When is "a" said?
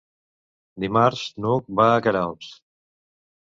1.91-2.01